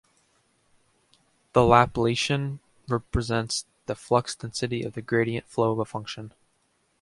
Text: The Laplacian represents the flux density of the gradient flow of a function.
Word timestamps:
The 1.53 1.59
Laplacian 1.61 2.57
represents 2.87 3.67
the 3.85 3.93
flux 3.93 4.33
density 4.35 4.81
of 4.81 4.93
the 4.93 5.03
gradient 5.03 5.47
flow 5.47 5.73
of 5.73 5.77
a 5.77 5.85
function. 5.85 6.33